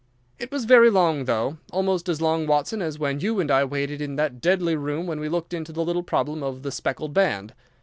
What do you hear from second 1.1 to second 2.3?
though—almost as